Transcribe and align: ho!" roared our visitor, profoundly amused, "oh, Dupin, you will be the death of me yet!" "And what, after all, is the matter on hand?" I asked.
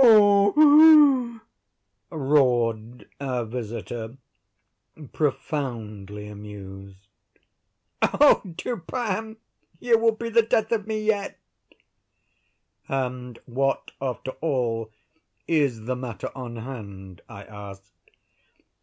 ho!" 0.00 1.40
roared 2.08 3.06
our 3.20 3.44
visitor, 3.44 4.16
profoundly 5.12 6.26
amused, 6.26 7.06
"oh, 8.00 8.40
Dupin, 8.56 9.36
you 9.78 9.98
will 9.98 10.12
be 10.16 10.30
the 10.30 10.40
death 10.40 10.72
of 10.72 10.86
me 10.86 11.04
yet!" 11.04 11.38
"And 12.88 13.38
what, 13.44 13.90
after 14.00 14.30
all, 14.40 14.90
is 15.46 15.84
the 15.84 15.96
matter 15.96 16.30
on 16.34 16.56
hand?" 16.56 17.20
I 17.28 17.44
asked. 17.44 17.92